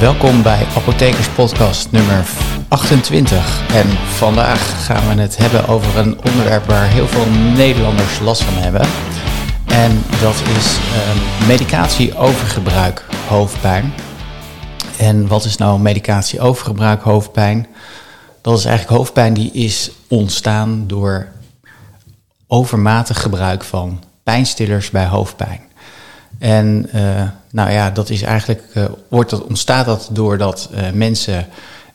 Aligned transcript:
Welkom 0.00 0.42
bij 0.42 0.66
Apothekers 0.76 1.28
Podcast 1.28 1.90
nummer 1.90 2.26
28. 2.68 3.72
En 3.74 3.88
vandaag 3.88 4.84
gaan 4.84 5.08
we 5.08 5.20
het 5.20 5.36
hebben 5.36 5.68
over 5.68 5.98
een 5.98 6.24
onderwerp 6.24 6.64
waar 6.64 6.88
heel 6.88 7.06
veel 7.06 7.30
Nederlanders 7.56 8.20
last 8.20 8.42
van 8.42 8.54
hebben. 8.54 8.80
En 9.66 10.02
dat 10.20 10.34
is 10.56 10.76
um, 10.76 11.46
medicatie-overgebruik 11.46 13.04
hoofdpijn. 13.28 13.92
En 14.98 15.26
wat 15.26 15.44
is 15.44 15.56
nou 15.56 15.80
medicatie-overgebruik 15.80 17.02
hoofdpijn? 17.02 17.66
Dat 18.40 18.58
is 18.58 18.64
eigenlijk 18.64 18.96
hoofdpijn 18.96 19.34
die 19.34 19.52
is 19.52 19.90
ontstaan 20.08 20.84
door 20.86 21.28
overmatig 22.46 23.20
gebruik 23.20 23.64
van 23.64 24.02
pijnstillers 24.22 24.90
bij 24.90 25.06
hoofdpijn. 25.06 25.69
En 26.38 26.88
uh, 26.94 27.22
nou 27.50 27.70
ja, 27.70 27.90
dat 27.90 28.10
is 28.10 28.22
eigenlijk, 28.22 28.62
uh, 28.74 28.84
wordt 29.08 29.30
dat, 29.30 29.44
ontstaat 29.44 29.86
dat 29.86 30.08
doordat 30.12 30.70
uh, 30.74 30.90
mensen 30.90 31.46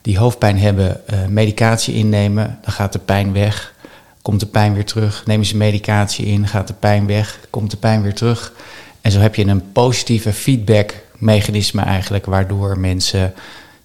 die 0.02 0.18
hoofdpijn 0.18 0.60
hebben 0.60 1.02
medicatie 1.30 1.94
innemen. 1.94 2.58
Dan 2.62 2.74
gaat 2.74 2.94
de 2.94 3.00
pijn 3.00 3.34
weg, 3.34 3.74
komt 4.22 4.40
de 4.40 4.46
pijn 4.46 4.74
weer 4.74 4.86
terug. 4.86 5.26
Nemen 5.26 5.46
ze 5.46 5.58
medicatie 5.58 6.26
in, 6.26 6.48
gaat 6.48 6.68
de 6.68 6.74
pijn 6.74 7.08
weg, 7.08 7.40
komt 7.50 7.72
de 7.72 7.78
pijn 7.78 8.02
weer 8.02 8.14
terug. 8.14 8.54
En 9.02 9.12
zo 9.12 9.20
heb 9.20 9.36
je 9.36 9.46
een 9.46 9.72
positieve 9.72 10.34
feedbackmechanisme 10.34 11.82
eigenlijk, 11.82 12.26
waardoor 12.26 12.80
mensen 12.80 13.34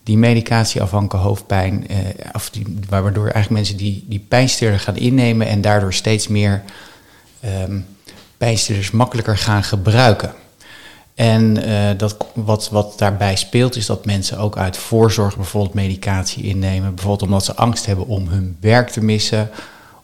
die 0.02 0.19
medicatieafhankelijke 0.19 1.28
hoofdpijn, 1.28 1.86
of 2.32 2.50
die, 2.50 2.78
waardoor 2.88 3.24
eigenlijk 3.24 3.50
mensen 3.50 3.77
die, 3.77 4.05
die 4.08 4.24
pijnstiller 4.28 4.80
gaan 4.80 4.96
innemen 4.96 5.46
en 5.46 5.60
daardoor 5.60 5.94
steeds 5.94 6.28
meer 6.28 6.62
um, 7.62 7.86
pijnstillers 8.40 8.90
makkelijker 8.90 9.38
gaan 9.38 9.64
gebruiken. 9.64 10.32
En 11.14 11.69
uh, 11.69 11.88
dat, 11.96 12.16
wat, 12.34 12.69
wat 12.70 12.98
daarbij 12.98 13.36
speelt 13.36 13.77
is 13.77 13.86
dat 13.86 14.05
mensen 14.05 14.38
ook 14.38 14.56
uit 14.56 14.77
voorzorg 14.77 15.36
bijvoorbeeld 15.36 15.74
medicatie 15.74 16.44
innemen. 16.44 16.94
Bijvoorbeeld 16.94 17.22
omdat 17.22 17.44
ze 17.44 17.55
angst 17.55 17.86
hebben 17.86 18.06
om 18.06 18.28
hun 18.28 18.56
werk 18.60 18.91
te 18.91 19.05
missen. 19.05 19.50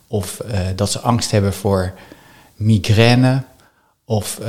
Of 0.07 0.41
uh, 0.51 0.59
dat 0.75 0.91
ze 0.91 1.01
angst 1.01 1.31
hebben 1.31 1.53
voor 1.53 1.93
migraine. 2.55 3.43
Of 4.05 4.39
uh, 4.43 4.49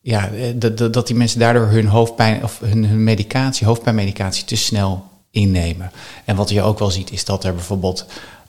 ja, 0.00 0.30
dat, 0.54 0.92
dat 0.92 1.06
die 1.06 1.16
mensen 1.16 1.38
daardoor 1.38 1.66
hun 1.66 1.86
hoofdpijn 1.86 2.42
of 2.42 2.60
hun, 2.60 2.84
hun 2.84 3.04
medicatie, 3.04 3.66
hoofdpijnmedicatie 3.66 4.44
te 4.44 4.56
snel 4.56 5.04
innemen. 5.30 5.90
En 6.24 6.36
wat 6.36 6.48
je 6.48 6.62
ook 6.62 6.78
wel 6.78 6.90
ziet 6.90 7.10
is 7.10 7.24
dat 7.24 7.44
er 7.44 7.54
bijvoorbeeld 7.54 8.06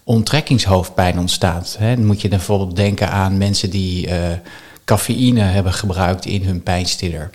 onttrekkingshoofdpijn 0.09 1.19
ontstaat. 1.19 1.75
Hè. 1.79 1.95
Dan 1.95 2.05
moet 2.05 2.21
je 2.21 2.29
dan 2.29 2.38
bijvoorbeeld 2.38 2.75
denken 2.75 3.09
aan 3.09 3.38
mensen 3.38 3.69
die 3.69 4.09
cafeïne 4.85 5.41
hebben 5.41 5.73
gebruikt 5.73 6.25
in 6.25 6.43
hun 6.43 6.63
pijnstiller. 6.63 7.29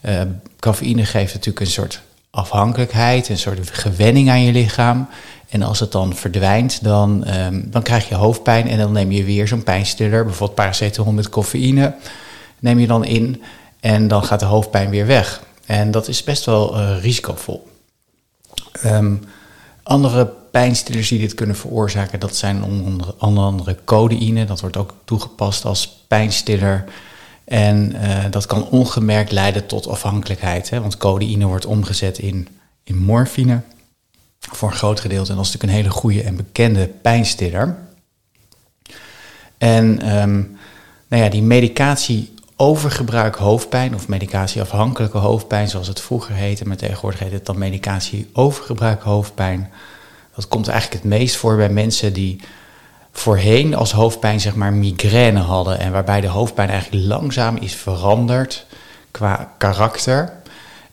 Uh, 0.00 0.20
cafeïne 0.58 1.04
geeft 1.04 1.34
natuurlijk 1.34 1.60
een 1.60 1.72
soort 1.72 2.00
afhankelijkheid, 2.30 3.28
een 3.28 3.38
soort 3.38 3.70
gewenning 3.70 4.30
aan 4.30 4.42
je 4.42 4.52
lichaam. 4.52 5.08
En 5.48 5.62
als 5.62 5.80
het 5.80 5.92
dan 5.92 6.14
verdwijnt, 6.14 6.82
dan, 6.82 7.28
um, 7.28 7.70
dan 7.70 7.82
krijg 7.82 8.08
je 8.08 8.14
hoofdpijn 8.14 8.68
en 8.68 8.78
dan 8.78 8.92
neem 8.92 9.12
je 9.12 9.24
weer 9.24 9.48
zo'n 9.48 9.62
pijnstiller, 9.62 10.24
bijvoorbeeld 10.24 10.58
paracetamol 10.58 11.12
met 11.12 11.28
cafeïne, 11.28 11.94
neem 12.58 12.78
je 12.78 12.86
dan 12.86 13.04
in 13.04 13.42
en 13.80 14.08
dan 14.08 14.24
gaat 14.24 14.40
de 14.40 14.46
hoofdpijn 14.46 14.90
weer 14.90 15.06
weg. 15.06 15.42
En 15.66 15.90
dat 15.90 16.08
is 16.08 16.24
best 16.24 16.44
wel 16.44 16.80
uh, 16.80 17.02
risicovol. 17.02 17.68
Um, 18.84 19.24
andere 19.86 20.26
pijnstillers 20.50 21.08
die 21.08 21.18
dit 21.18 21.34
kunnen 21.34 21.56
veroorzaken, 21.56 22.20
dat 22.20 22.36
zijn 22.36 22.64
onder 22.64 23.14
andere 23.18 23.76
codeïne. 23.84 24.44
Dat 24.44 24.60
wordt 24.60 24.76
ook 24.76 24.94
toegepast 25.04 25.64
als 25.64 26.04
pijnstiller. 26.08 26.84
En 27.44 27.92
uh, 27.94 28.24
dat 28.30 28.46
kan 28.46 28.68
ongemerkt 28.68 29.32
leiden 29.32 29.66
tot 29.66 29.88
afhankelijkheid. 29.88 30.70
Hè? 30.70 30.80
Want 30.80 30.96
codeïne 30.96 31.46
wordt 31.46 31.66
omgezet 31.66 32.18
in, 32.18 32.48
in 32.84 32.96
morfine 32.96 33.60
voor 34.38 34.70
een 34.70 34.76
groot 34.76 35.00
gedeelte. 35.00 35.30
En 35.30 35.36
dat 35.36 35.46
is 35.46 35.52
natuurlijk 35.52 35.78
een 35.78 35.84
hele 35.84 36.00
goede 36.00 36.22
en 36.22 36.36
bekende 36.36 36.86
pijnstiller. 36.86 37.76
En 39.58 40.16
um, 40.18 40.56
nou 41.08 41.22
ja, 41.22 41.28
die 41.28 41.42
medicatie 41.42 42.34
overgebruik 42.56 43.34
hoofdpijn 43.34 43.94
of 43.94 44.08
medicatieafhankelijke 44.08 45.18
hoofdpijn, 45.18 45.68
zoals 45.68 45.88
het 45.88 46.00
vroeger 46.00 46.34
heette, 46.34 46.66
maar 46.68 46.76
tegenwoordig 46.76 47.20
heet 47.20 47.32
het 47.32 47.46
dan 47.46 47.58
medicatie 47.58 48.30
overgebruik 48.32 49.02
hoofdpijn. 49.02 49.70
Dat 50.34 50.48
komt 50.48 50.68
eigenlijk 50.68 51.02
het 51.02 51.12
meest 51.12 51.36
voor 51.36 51.56
bij 51.56 51.68
mensen 51.68 52.12
die 52.12 52.40
voorheen 53.12 53.74
als 53.74 53.92
hoofdpijn 53.92 54.40
zeg 54.40 54.54
maar 54.54 54.72
migraine 54.72 55.40
hadden 55.40 55.78
en 55.78 55.92
waarbij 55.92 56.20
de 56.20 56.26
hoofdpijn 56.26 56.68
eigenlijk 56.68 57.04
langzaam 57.06 57.56
is 57.56 57.74
veranderd 57.74 58.66
qua 59.10 59.52
karakter. 59.58 60.32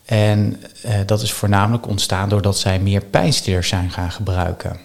En 0.06 0.62
uh, 0.86 0.94
dat 1.06 1.22
is 1.22 1.34
voornamelijk 1.34 1.88
ontstaan 1.88 2.30
doordat 2.30 2.58
zij 2.58 2.80
meer 2.80 3.02
pijnstillers 3.02 3.68
zijn 3.68 3.92
gaan 3.92 4.12
gebruiken. 4.12 4.80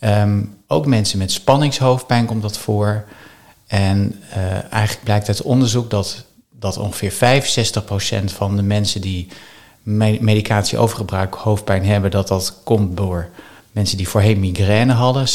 Um, 0.00 0.56
ook 0.66 0.86
mensen 0.86 1.18
met 1.18 1.32
spanningshoofdpijn 1.32 2.26
komt 2.26 2.42
dat 2.42 2.58
voor. 2.58 3.04
En 3.66 4.22
uh, 4.36 4.72
eigenlijk 4.72 5.04
blijkt 5.04 5.28
uit 5.28 5.42
onderzoek 5.42 5.90
dat, 5.90 6.24
dat 6.50 6.76
ongeveer 6.76 7.42
65% 8.22 8.24
van 8.24 8.56
de 8.56 8.62
mensen 8.62 9.00
die 9.00 9.28
medicatie 10.20 10.78
overgebruik 10.78 11.34
hoofdpijn 11.34 11.84
hebben, 11.84 12.10
dat 12.10 12.28
dat 12.28 12.60
komt 12.64 12.96
door 12.96 13.28
mensen 13.72 13.96
die 13.96 14.08
voorheen 14.08 14.40
migraine 14.40 14.92
hadden. 14.92 15.26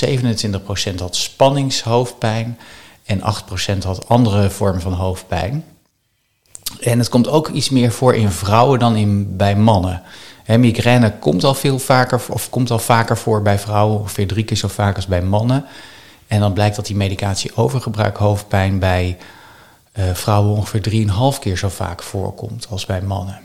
27% 0.93 0.95
had 0.99 1.15
spanningshoofdpijn 1.15 2.57
en 3.05 3.19
8% 3.19 3.83
had 3.83 4.07
andere 4.07 4.49
vormen 4.49 4.81
van 4.81 4.93
hoofdpijn. 4.93 5.63
En 6.79 6.99
het 6.99 7.09
komt 7.09 7.27
ook 7.27 7.47
iets 7.47 7.69
meer 7.69 7.91
voor 7.91 8.15
in 8.15 8.31
vrouwen 8.31 8.79
dan 8.79 8.95
in, 8.95 9.37
bij 9.37 9.55
mannen. 9.55 10.01
Migraine 10.57 11.13
komt 11.19 11.43
al 11.43 11.53
veel 11.53 11.79
vaker, 11.79 12.21
of 12.29 12.49
komt 12.49 12.71
al 12.71 12.79
vaker 12.79 13.17
voor 13.17 13.41
bij 13.41 13.59
vrouwen, 13.59 13.99
ongeveer 13.99 14.27
drie 14.27 14.43
keer 14.43 14.57
zo 14.57 14.67
vaak 14.67 14.95
als 14.95 15.07
bij 15.07 15.21
mannen. 15.21 15.65
En 16.29 16.39
dan 16.39 16.53
blijkt 16.53 16.75
dat 16.75 16.85
die 16.85 16.95
medicatie 16.95 17.55
overgebruik 17.55 18.17
hoofdpijn 18.17 18.79
bij 18.79 19.17
uh, 19.93 20.13
vrouwen 20.13 20.55
ongeveer 20.55 21.07
3,5 21.35 21.39
keer 21.39 21.57
zo 21.57 21.69
vaak 21.69 22.03
voorkomt 22.03 22.67
als 22.69 22.85
bij 22.85 23.01
mannen. 23.01 23.39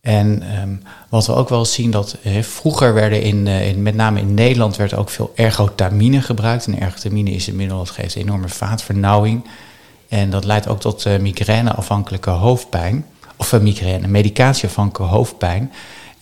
En 0.00 0.58
um, 0.60 0.82
wat 1.08 1.26
we 1.26 1.34
ook 1.34 1.48
wel 1.48 1.64
zien 1.64 1.90
dat 1.90 2.16
vroeger 2.40 2.94
werden 2.94 3.22
in, 3.22 3.46
uh, 3.46 3.68
in, 3.68 3.82
met 3.82 3.94
name 3.94 4.20
in 4.20 4.34
Nederland 4.34 4.76
werd 4.76 4.94
ook 4.94 5.10
veel 5.10 5.32
ergotamine 5.34 6.20
gebruikt. 6.20 6.66
En 6.66 6.80
ergotamine 6.80 7.30
is 7.30 7.46
een 7.46 7.86
geeft 7.86 8.16
enorme 8.16 8.48
vaatvernauwing. 8.48 9.44
En 10.08 10.30
dat 10.30 10.44
leidt 10.44 10.68
ook 10.68 10.80
tot 10.80 11.06
uh, 11.06 11.18
migraineafhankelijke 11.18 12.30
hoofdpijn. 12.30 13.06
Of 13.36 13.52
uh, 13.52 13.60
migraine, 13.60 14.08
medicatieafhankelijke 14.08 15.14
hoofdpijn. 15.14 15.72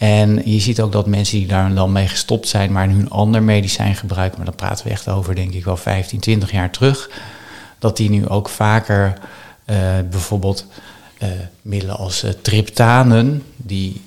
En 0.01 0.51
je 0.51 0.61
ziet 0.61 0.81
ook 0.81 0.93
dat 0.93 1.07
mensen 1.07 1.39
die 1.39 1.47
daar 1.47 1.75
dan 1.75 1.93
mee 1.93 2.09
gestopt 2.09 2.49
zijn, 2.49 2.73
maar 2.73 2.89
hun 2.89 3.11
ander 3.11 3.43
medicijn 3.43 3.95
gebruiken, 3.95 4.37
maar 4.37 4.47
dan 4.47 4.55
praten 4.55 4.87
we 4.87 4.91
echt 4.91 5.09
over, 5.09 5.35
denk 5.35 5.53
ik 5.53 5.65
wel 5.65 5.77
15, 5.77 6.21
20 6.21 6.51
jaar 6.51 6.71
terug, 6.71 7.11
dat 7.79 7.97
die 7.97 8.11
nu 8.11 8.29
ook 8.29 8.49
vaker 8.49 9.19
uh, 9.67 9.77
bijvoorbeeld 10.11 10.67
uh, 11.23 11.29
middelen 11.63 11.97
als 11.97 12.25
uh, 12.25 12.31
triptanen, 12.31 13.43
die, 13.57 14.01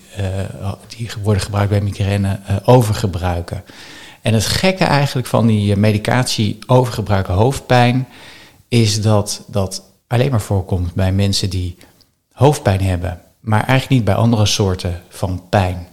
die 0.97 1.09
worden 1.23 1.43
gebruikt 1.43 1.69
bij 1.69 1.81
migraine, 1.81 2.39
overgebruiken. 2.63 3.63
En 4.21 4.33
het 4.33 4.45
gekke 4.45 4.83
eigenlijk 4.83 5.27
van 5.27 5.47
die 5.47 5.75
medicatie 5.75 6.59
overgebruiken 6.67 7.33
hoofdpijn 7.33 8.07
is 8.67 9.01
dat 9.01 9.43
dat 9.47 9.83
alleen 10.07 10.31
maar 10.31 10.41
voorkomt 10.41 10.93
bij 10.93 11.11
mensen 11.11 11.49
die 11.49 11.77
hoofdpijn 12.31 12.81
hebben 12.81 13.21
maar 13.43 13.59
eigenlijk 13.59 13.89
niet 13.89 14.03
bij 14.03 14.15
andere 14.15 14.45
soorten 14.45 15.01
van 15.09 15.41
pijn. 15.49 15.87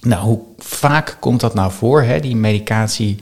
Nou, 0.00 0.22
hoe 0.22 0.40
vaak 0.58 1.16
komt 1.20 1.40
dat 1.40 1.54
nou 1.54 1.72
voor, 1.72 2.02
hè, 2.02 2.20
die 2.20 2.36
medicatie 2.36 3.18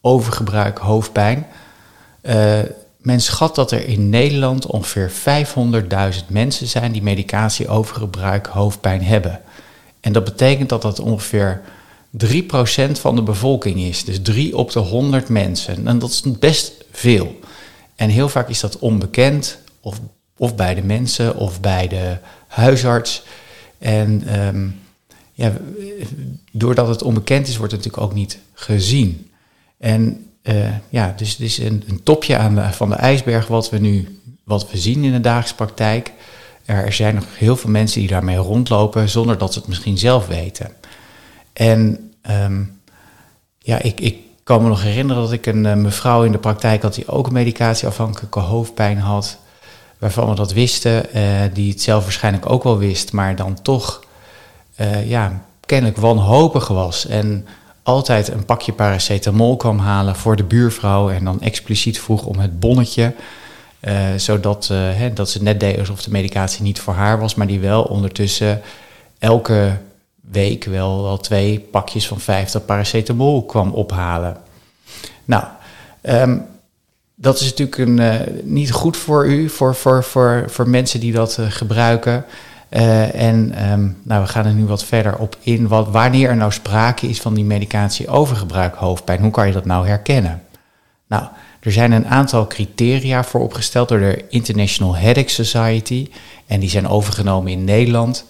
overgebruik 0.00 0.78
hoofdpijn? 0.78 1.46
Uh, 2.22 2.58
men 2.96 3.20
schat 3.20 3.54
dat 3.54 3.70
er 3.70 3.86
in 3.86 4.08
Nederland 4.08 4.66
ongeveer 4.66 5.10
500.000 5.10 6.26
mensen 6.28 6.66
zijn 6.66 6.92
die 6.92 7.02
medicatie 7.02 7.68
overgebruik 7.68 8.46
hoofdpijn 8.46 9.02
hebben. 9.02 9.40
En 10.00 10.12
dat 10.12 10.24
betekent 10.24 10.68
dat 10.68 10.82
dat 10.82 11.00
ongeveer 11.00 11.60
3% 12.26 12.30
van 12.92 13.14
de 13.14 13.22
bevolking 13.22 13.80
is. 13.80 14.04
Dus 14.04 14.22
3 14.22 14.56
op 14.56 14.72
de 14.72 14.78
100 14.78 15.28
mensen. 15.28 15.86
En 15.86 15.98
dat 15.98 16.10
is 16.10 16.22
best 16.38 16.72
veel. 16.92 17.38
En 17.96 18.08
heel 18.08 18.28
vaak 18.28 18.48
is 18.48 18.60
dat 18.60 18.78
onbekend, 18.78 19.58
of, 19.80 20.00
of 20.36 20.54
bij 20.54 20.74
de 20.74 20.82
mensen, 20.82 21.36
of 21.36 21.60
bij 21.60 21.88
de 21.88 22.16
huisarts. 22.50 23.22
En 23.78 24.40
um, 24.46 24.80
ja, 25.32 25.52
doordat 26.52 26.88
het 26.88 27.02
onbekend 27.02 27.48
is, 27.48 27.56
wordt 27.56 27.72
het 27.72 27.84
natuurlijk 27.84 28.10
ook 28.10 28.18
niet 28.18 28.38
gezien. 28.52 29.30
En 29.78 30.26
uh, 30.42 30.68
ja, 30.88 31.14
dus 31.16 31.30
het 31.30 31.40
is 31.40 31.58
een, 31.58 31.84
een 31.86 32.02
topje 32.02 32.36
aan 32.36 32.54
de, 32.54 32.72
van 32.72 32.88
de 32.88 32.94
ijsberg 32.94 33.46
wat 33.46 33.70
we 33.70 33.78
nu 33.78 34.20
wat 34.44 34.70
we 34.70 34.78
zien 34.78 35.04
in 35.04 35.12
de 35.12 35.20
dagelijkse 35.20 35.54
praktijk. 35.54 36.12
Er 36.64 36.92
zijn 36.92 37.14
nog 37.14 37.24
heel 37.36 37.56
veel 37.56 37.70
mensen 37.70 38.00
die 38.00 38.08
daarmee 38.08 38.36
rondlopen 38.36 39.08
zonder 39.08 39.38
dat 39.38 39.52
ze 39.52 39.58
het 39.58 39.68
misschien 39.68 39.98
zelf 39.98 40.26
weten. 40.26 40.70
En 41.52 42.12
um, 42.30 42.80
ja, 43.58 43.82
ik, 43.82 44.00
ik 44.00 44.16
kan 44.42 44.62
me 44.62 44.68
nog 44.68 44.82
herinneren 44.82 45.22
dat 45.22 45.32
ik 45.32 45.46
een 45.46 45.64
uh, 45.64 45.74
mevrouw 45.74 46.24
in 46.24 46.32
de 46.32 46.38
praktijk 46.38 46.82
had 46.82 46.94
die 46.94 47.08
ook 47.08 47.30
medicatieafhankelijke 47.30 48.40
hoofdpijn 48.40 48.98
had 48.98 49.38
waarvan 50.00 50.28
we 50.28 50.34
dat 50.34 50.52
wisten, 50.52 51.06
uh, 51.16 51.22
die 51.52 51.70
het 51.70 51.82
zelf 51.82 52.02
waarschijnlijk 52.02 52.50
ook 52.50 52.62
wel 52.62 52.78
wist, 52.78 53.12
maar 53.12 53.36
dan 53.36 53.62
toch 53.62 54.08
ja, 55.04 55.42
kennelijk 55.66 55.98
wanhopig 55.98 56.68
was 56.68 57.06
en 57.06 57.46
altijd 57.82 58.28
een 58.28 58.44
pakje 58.44 58.72
paracetamol 58.72 59.56
kwam 59.56 59.78
halen 59.78 60.16
voor 60.16 60.36
de 60.36 60.44
buurvrouw 60.44 61.10
en 61.10 61.24
dan 61.24 61.40
expliciet 61.40 62.00
vroeg 62.00 62.24
om 62.24 62.38
het 62.38 62.60
bonnetje. 62.60 63.14
zodat 64.16 64.68
hè, 64.72 65.12
dat 65.12 65.30
ze 65.30 65.42
net 65.42 65.60
deed 65.60 65.78
alsof 65.78 66.02
de 66.02 66.10
medicatie 66.10 66.62
niet 66.62 66.80
voor 66.80 66.94
haar 66.94 67.20
was, 67.20 67.34
maar 67.34 67.46
die 67.46 67.60
wel 67.60 67.82
ondertussen 67.82 68.60
elke 69.18 69.78
week 70.30 70.64
wel, 70.64 71.02
wel 71.02 71.18
twee 71.18 71.60
pakjes 71.60 72.06
van 72.06 72.20
50 72.20 72.64
paracetamol 72.64 73.44
kwam 73.44 73.70
ophalen. 73.72 74.36
Nou, 75.24 75.44
ehm, 76.00 76.38
dat 77.20 77.40
is 77.40 77.44
natuurlijk 77.44 77.78
een, 77.78 78.00
uh, 78.00 78.14
niet 78.44 78.72
goed 78.72 78.96
voor 78.96 79.26
u, 79.26 79.48
voor, 79.48 79.74
voor, 79.74 80.04
voor, 80.04 80.44
voor 80.46 80.68
mensen 80.68 81.00
die 81.00 81.12
dat 81.12 81.36
uh, 81.40 81.46
gebruiken. 81.48 82.24
Uh, 82.70 83.14
en 83.14 83.70
um, 83.70 83.96
nou, 84.02 84.22
we 84.22 84.28
gaan 84.28 84.46
er 84.46 84.52
nu 84.52 84.64
wat 84.64 84.84
verder 84.84 85.18
op 85.18 85.36
in. 85.40 85.68
Wat, 85.68 85.88
wanneer 85.88 86.28
er 86.28 86.36
nou 86.36 86.52
sprake 86.52 87.06
is 87.06 87.20
van 87.20 87.34
die 87.34 87.44
medicatie 87.44 88.08
overgebruik 88.08 88.74
hoofdpijn, 88.74 89.20
hoe 89.20 89.30
kan 89.30 89.46
je 89.46 89.52
dat 89.52 89.64
nou 89.64 89.86
herkennen? 89.86 90.42
Nou, 91.08 91.24
er 91.60 91.72
zijn 91.72 91.92
een 91.92 92.06
aantal 92.06 92.46
criteria 92.46 93.24
voor 93.24 93.40
opgesteld 93.40 93.88
door 93.88 93.98
de 93.98 94.24
International 94.28 94.96
Headache 94.96 95.28
Society. 95.28 96.08
En 96.46 96.60
die 96.60 96.70
zijn 96.70 96.88
overgenomen 96.88 97.52
in 97.52 97.64
Nederland. 97.64 98.24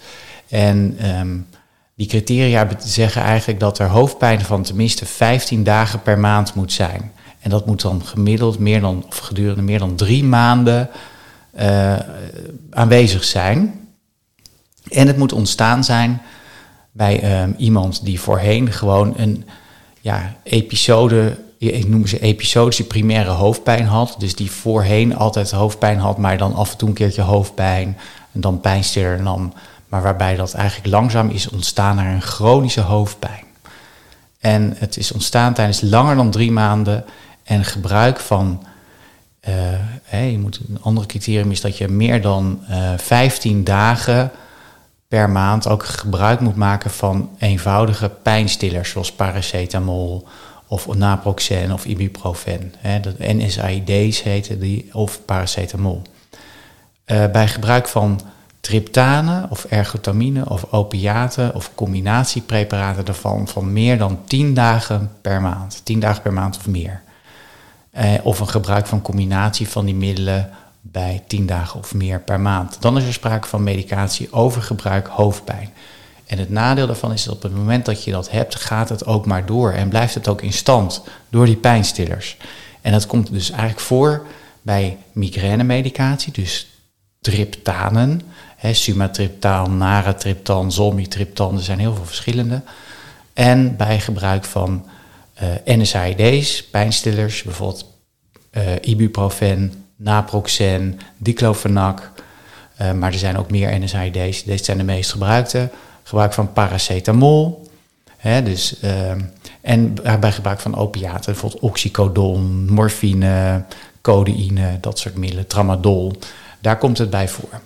En 0.49 0.97
um, 1.19 1.47
die 1.95 2.07
criteria 2.07 2.69
zeggen 2.79 3.23
eigenlijk 3.23 3.61
dat 3.61 3.79
er 3.79 3.89
hoofdpijn 3.89 4.41
van 4.41 4.63
tenminste 4.63 5.07
15 5.07 5.65
dagen 5.65 6.03
per 6.03 6.19
maand 6.19 6.55
moet 6.55 6.73
zijn. 6.73 7.13
En 7.41 7.51
dat 7.51 7.67
moet 7.67 7.81
dan 7.81 8.05
gemiddeld 8.05 8.59
meer 8.59 8.81
dan, 8.81 9.05
of 9.09 9.19
gedurende 9.19 9.63
meer 9.63 9.79
dan 9.79 9.95
drie 9.95 10.25
maanden 10.25 10.89
uh, 11.61 11.97
aanwezig 12.71 13.25
zijn. 13.25 13.89
En 14.89 15.07
het 15.07 15.17
moet 15.17 15.33
ontstaan 15.33 15.85
zijn 15.85 16.23
bij 16.93 17.43
um, 17.43 17.55
iemand 17.59 18.05
die 18.05 18.21
voorheen 18.21 18.73
gewoon 18.73 19.13
een 19.17 19.45
ja, 20.01 20.37
episode, 20.43 21.39
ik 21.59 21.89
noem 21.89 22.07
ze 22.07 22.21
episodische 22.21 22.87
primaire 22.87 23.31
hoofdpijn 23.31 23.87
had. 23.87 24.15
Dus 24.19 24.35
die 24.35 24.51
voorheen 24.51 25.17
altijd 25.17 25.51
hoofdpijn 25.51 25.99
had, 25.99 26.19
maar 26.19 26.39
dan 26.39 26.55
af 26.55 26.71
en 26.71 26.77
toe 26.77 26.89
een 26.89 26.95
keertje 26.95 27.23
hoofdpijn. 27.23 27.99
En 28.33 28.41
dan 28.41 28.61
pijnstiller 28.61 29.25
dan 29.25 29.53
maar 29.91 30.03
waarbij 30.03 30.37
dat 30.37 30.55
eigenlijk 30.55 30.89
langzaam 30.89 31.29
is 31.29 31.49
ontstaan 31.49 31.97
naar 31.97 32.15
een 32.15 32.23
chronische 32.23 32.81
hoofdpijn. 32.81 33.45
En 34.39 34.75
het 34.77 34.97
is 34.97 35.13
ontstaan 35.13 35.55
tijdens 35.55 35.81
langer 35.81 36.17
dan 36.17 36.31
drie 36.31 36.53
maanden 36.53 37.05
en 37.50 37.64
gebruik 37.64 38.20
van, 38.20 38.62
uh, 39.49 40.31
je 40.32 40.38
moet, 40.38 40.61
een 40.69 40.82
andere 40.82 41.06
criterium 41.06 41.50
is 41.50 41.61
dat 41.61 41.79
je 41.79 41.88
meer 41.88 42.23
dan 42.23 42.61
uh, 42.70 42.93
eh, 42.93 42.99
15 42.99 43.64
dagen 43.64 44.31
per 45.08 45.31
maand 45.31 45.69
ook 45.69 45.85
gebruik 45.85 46.41
moet 46.41 46.56
maken 46.56 46.91
van 46.91 47.31
eenvoudige 47.38 48.08
pijnstillers 48.08 48.91
zoals 48.91 49.12
paracetamol 49.12 50.26
of 50.67 50.94
naproxen 50.94 51.73
of 51.73 51.85
ibuprofen. 51.85 52.75
Hè, 52.79 53.00
dat 53.00 53.19
NSAID's 53.19 54.23
heten 54.23 54.61
die, 54.61 54.88
of 54.93 55.25
paracetamol. 55.25 56.03
Uh, 57.06 57.26
bij 57.31 57.49
gebruik 57.49 57.88
van 57.88 58.20
triptane 58.61 59.46
of 59.49 59.64
ergotamine 59.64 60.49
of 60.49 60.73
opiaten 60.73 61.55
of 61.55 61.70
combinatiepreparaten 61.75 63.05
daarvan 63.05 63.49
van 63.49 63.73
meer 63.73 63.99
dan 63.99 64.19
10 64.25 64.55
dagen 64.55 65.11
per 65.20 65.41
maand. 65.41 65.81
10 65.85 66.00
dagen 66.00 66.23
per 66.23 66.32
maand 66.32 66.56
of 66.56 66.67
meer. 66.67 67.03
Eh, 67.91 68.15
of 68.23 68.41
een 68.41 68.49
gebruik 68.49 68.87
van 68.87 69.03
combinatie 69.03 69.69
van 69.69 69.85
die 69.85 69.95
middelen 69.95 70.51
bij 70.81 71.23
10 71.27 71.47
dagen 71.47 71.81
of 71.81 71.95
meer 71.95 72.21
per 72.21 72.41
maand. 72.41 72.77
Dan 72.81 72.97
is 72.97 73.07
er 73.07 73.13
sprake 73.13 73.49
van 73.49 73.63
medicatie 73.63 74.33
overgebruik 74.33 75.07
hoofdpijn. 75.07 75.71
En 76.27 76.39
het 76.39 76.51
nadeel 76.51 76.87
daarvan 76.87 77.13
is 77.13 77.25
dat 77.25 77.35
op 77.35 77.43
het 77.43 77.55
moment 77.55 77.85
dat 77.85 78.05
je 78.05 78.11
dat 78.11 78.31
hebt, 78.31 78.55
gaat 78.55 78.89
het 78.89 79.07
ook 79.07 79.27
maar 79.27 79.47
door 79.47 79.73
en 79.73 79.89
blijft 79.89 80.15
het 80.15 80.29
ook 80.29 80.43
in 80.43 80.53
stand 80.53 81.03
door 81.29 81.47
die 81.47 81.57
pijnstillers. 81.57 82.37
En 82.81 82.93
dat 82.93 83.07
komt 83.07 83.33
dus 83.33 83.51
eigenlijk 83.51 83.81
voor 83.81 84.27
bij 84.63 84.99
migrainemedicatie, 85.13 86.33
dus 86.33 86.67
triptanen, 87.21 88.21
hè, 88.57 88.75
sumatriptaan, 88.75 89.77
naratriptan, 89.77 90.73
zolmitriptan, 90.73 91.57
er 91.57 91.63
zijn 91.63 91.79
heel 91.79 91.95
veel 91.95 92.05
verschillende. 92.05 92.63
En 93.33 93.77
bij 93.77 94.01
gebruik 94.01 94.45
van 94.45 94.85
NSAID's, 95.65 96.65
pijnstillers, 96.65 97.43
bijvoorbeeld 97.43 97.87
uh, 98.53 98.63
ibuprofen, 98.81 99.87
naproxen, 99.97 101.01
diclofenac. 101.17 102.13
Uh, 102.81 102.93
maar 102.93 103.13
er 103.13 103.19
zijn 103.19 103.39
ook 103.39 103.51
meer 103.51 103.79
NSAID's. 103.79 104.45
Deze 104.45 104.65
zijn 104.65 104.79
de 104.79 104.85
meest 104.85 105.11
gebruikte. 105.11 105.71
Gebruik 106.03 106.33
van 106.33 106.53
paracetamol. 106.53 107.69
Hè, 108.17 108.43
dus, 108.43 108.77
en 109.61 109.95
bij 110.21 110.33
gebruik 110.33 110.61
van 110.61 110.77
opiaten, 110.77 111.33
bijvoorbeeld 111.33 111.63
oxycodon, 111.63 112.71
morfine, 112.71 113.65
codeïne, 114.01 114.79
dat 114.81 114.99
soort 114.99 115.17
middelen, 115.17 115.47
tramadol. 115.47 116.13
Daar 116.61 116.79
komt 116.79 116.99
het 116.99 117.11
bij 117.11 117.29
voor. 117.29 117.61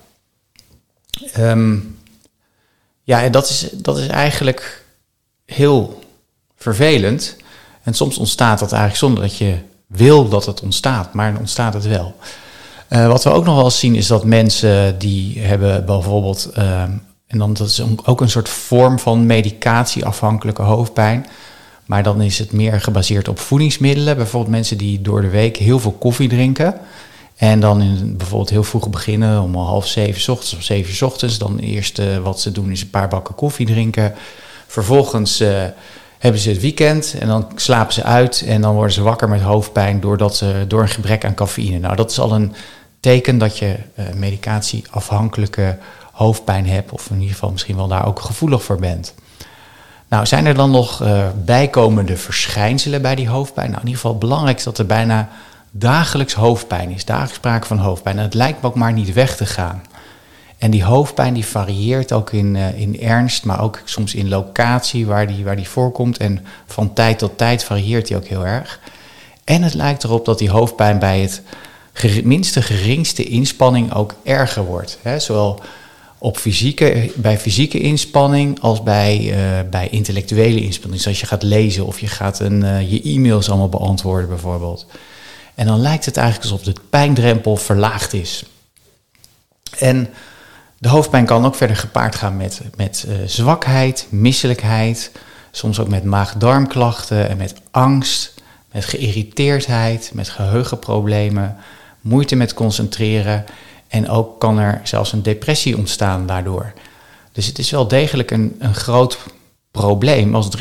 Um, 1.38 1.98
ja, 3.02 3.22
en 3.22 3.32
dat 3.32 3.48
is, 3.48 3.68
dat 3.72 3.98
is 3.98 4.06
eigenlijk 4.06 4.84
heel 5.44 6.02
vervelend. 6.56 7.36
En 7.84 7.94
soms 7.94 8.18
ontstaat 8.18 8.58
dat 8.58 8.72
eigenlijk 8.72 9.00
zonder 9.00 9.22
dat 9.22 9.36
je 9.36 9.56
wil 9.86 10.28
dat 10.28 10.46
het 10.46 10.62
ontstaat, 10.62 11.14
maar 11.14 11.30
dan 11.30 11.40
ontstaat 11.40 11.74
het 11.74 11.86
wel. 11.86 12.14
Uh, 12.88 13.06
wat 13.06 13.24
we 13.24 13.30
ook 13.30 13.44
nog 13.44 13.56
wel 13.56 13.70
zien 13.70 13.94
is 13.94 14.06
dat 14.06 14.24
mensen 14.24 14.98
die 14.98 15.40
hebben 15.40 15.86
bijvoorbeeld, 15.86 16.50
uh, 16.58 16.82
en 17.26 17.38
dan 17.38 17.52
dat 17.52 17.68
is 17.68 17.82
ook 18.04 18.20
een 18.20 18.30
soort 18.30 18.48
vorm 18.48 18.98
van 18.98 19.26
medicatieafhankelijke 19.26 20.62
hoofdpijn. 20.62 21.26
Maar 21.86 22.02
dan 22.02 22.20
is 22.20 22.38
het 22.38 22.52
meer 22.52 22.80
gebaseerd 22.80 23.28
op 23.28 23.38
voedingsmiddelen. 23.38 24.16
Bijvoorbeeld 24.16 24.52
mensen 24.52 24.78
die 24.78 25.02
door 25.02 25.20
de 25.20 25.28
week 25.28 25.56
heel 25.56 25.78
veel 25.78 25.92
koffie 25.92 26.28
drinken. 26.28 26.74
En 27.36 27.60
dan 27.60 27.82
in, 27.82 28.16
bijvoorbeeld 28.16 28.50
heel 28.50 28.64
vroeg 28.64 28.90
beginnen, 28.90 29.42
om 29.42 29.54
half 29.54 29.86
zeven 29.86 30.32
ochtends 30.32 30.54
of 30.54 30.62
zeven 30.62 31.06
ochtends. 31.06 31.38
Dan 31.38 31.58
eerst 31.58 32.00
wat 32.22 32.40
ze 32.40 32.52
doen 32.52 32.70
is 32.70 32.80
een 32.80 32.90
paar 32.90 33.08
bakken 33.08 33.34
koffie 33.34 33.66
drinken. 33.66 34.14
Vervolgens 34.66 35.40
uh, 35.40 35.64
hebben 36.24 36.42
ze 36.42 36.50
het 36.50 36.60
weekend 36.60 37.14
en 37.18 37.28
dan 37.28 37.50
slapen 37.56 37.92
ze 37.92 38.02
uit. 38.02 38.44
En 38.46 38.60
dan 38.60 38.74
worden 38.74 38.92
ze 38.92 39.02
wakker 39.02 39.28
met 39.28 39.40
hoofdpijn 39.40 40.00
doordat 40.00 40.36
ze, 40.36 40.64
door 40.68 40.82
een 40.82 40.88
gebrek 40.88 41.24
aan 41.24 41.34
cafeïne. 41.34 41.78
Nou, 41.78 41.96
dat 41.96 42.10
is 42.10 42.18
al 42.18 42.32
een 42.32 42.54
teken 43.00 43.38
dat 43.38 43.58
je 43.58 43.76
uh, 43.94 44.04
medicatieafhankelijke 44.14 45.78
hoofdpijn 46.12 46.66
hebt. 46.68 46.92
Of 46.92 47.10
in 47.10 47.16
ieder 47.16 47.32
geval 47.34 47.50
misschien 47.50 47.76
wel 47.76 47.88
daar 47.88 48.06
ook 48.06 48.20
gevoelig 48.20 48.62
voor 48.62 48.78
bent. 48.78 49.14
Nou, 50.08 50.26
zijn 50.26 50.46
er 50.46 50.54
dan 50.54 50.70
nog 50.70 51.02
bijkomende 51.44 52.16
verschijnselen 52.16 53.02
bij 53.02 53.14
die 53.14 53.28
hoofdpijn? 53.28 53.70
Nou, 53.70 53.80
in 53.80 53.86
ieder 53.86 54.00
geval 54.00 54.18
belangrijk 54.18 54.56
is 54.56 54.64
dat 54.64 54.78
er 54.78 54.86
bijna 54.86 55.28
dagelijks 55.70 56.34
hoofdpijn 56.34 56.90
is, 56.90 57.04
dagelijks 57.04 57.36
sprake 57.36 57.66
van 57.66 57.78
hoofdpijn. 57.78 58.16
En 58.16 58.24
het 58.24 58.34
lijkt 58.34 58.62
me 58.62 58.68
ook 58.68 58.74
maar 58.74 58.92
niet 58.92 59.12
weg 59.12 59.36
te 59.36 59.46
gaan. 59.46 59.82
En 60.58 60.70
die 60.70 60.84
hoofdpijn 60.84 61.34
die 61.34 61.46
varieert 61.46 62.12
ook 62.12 62.32
in, 62.32 62.54
uh, 62.54 62.80
in 62.80 63.00
ernst, 63.00 63.44
maar 63.44 63.60
ook 63.60 63.80
soms 63.84 64.14
in 64.14 64.28
locatie 64.28 65.06
waar 65.06 65.26
die, 65.26 65.44
waar 65.44 65.56
die 65.56 65.68
voorkomt. 65.68 66.16
En 66.16 66.44
van 66.66 66.92
tijd 66.92 67.18
tot 67.18 67.38
tijd 67.38 67.64
varieert 67.64 68.06
die 68.06 68.16
ook 68.16 68.26
heel 68.26 68.46
erg. 68.46 68.80
En 69.44 69.62
het 69.62 69.74
lijkt 69.74 70.04
erop 70.04 70.24
dat 70.24 70.38
die 70.38 70.50
hoofdpijn 70.50 70.98
bij 70.98 71.20
het 71.20 71.42
minste 72.24 72.62
geringste 72.62 73.24
inspanning 73.24 73.92
ook 73.92 74.14
erger 74.22 74.64
wordt. 74.64 74.98
Hè? 75.02 75.18
Zowel 75.18 75.60
op 76.18 76.36
fysieke, 76.36 77.12
bij 77.14 77.38
fysieke 77.38 77.80
inspanning 77.80 78.60
als 78.60 78.82
bij, 78.82 79.20
uh, 79.20 79.70
bij 79.70 79.88
intellectuele 79.88 80.60
inspanning. 80.60 81.02
Dus 81.02 81.06
als 81.06 81.20
je 81.20 81.26
gaat 81.26 81.42
lezen 81.42 81.86
of 81.86 82.00
je 82.00 82.06
gaat 82.06 82.38
een, 82.38 82.62
uh, 82.64 82.90
je 82.90 83.02
e-mails 83.02 83.48
allemaal 83.48 83.68
beantwoorden 83.68 84.28
bijvoorbeeld. 84.28 84.86
En 85.54 85.66
dan 85.66 85.80
lijkt 85.80 86.04
het 86.04 86.16
eigenlijk 86.16 86.50
alsof 86.50 86.74
de 86.74 86.80
pijndrempel 86.90 87.56
verlaagd 87.56 88.12
is. 88.12 88.44
En 89.78 90.08
de 90.78 90.88
hoofdpijn 90.88 91.26
kan 91.26 91.44
ook 91.44 91.54
verder 91.54 91.76
gepaard 91.76 92.14
gaan 92.14 92.36
met, 92.36 92.60
met 92.76 93.04
uh, 93.08 93.14
zwakheid, 93.26 94.06
misselijkheid, 94.10 95.10
soms 95.50 95.80
ook 95.80 95.88
met 95.88 96.04
maag-darmklachten 96.04 97.28
en 97.28 97.36
met 97.36 97.54
angst, 97.70 98.34
met 98.72 98.84
geïrriteerdheid, 98.84 100.10
met 100.14 100.28
geheugenproblemen, 100.28 101.56
moeite 102.00 102.36
met 102.36 102.54
concentreren 102.54 103.44
en 103.88 104.08
ook 104.08 104.40
kan 104.40 104.58
er 104.58 104.80
zelfs 104.82 105.12
een 105.12 105.22
depressie 105.22 105.76
ontstaan 105.76 106.26
daardoor. 106.26 106.72
Dus 107.32 107.46
het 107.46 107.58
is 107.58 107.70
wel 107.70 107.88
degelijk 107.88 108.30
een, 108.30 108.56
een 108.58 108.74
groot 108.74 109.18
probleem 109.70 110.34
als 110.34 110.48
3% 110.58 110.60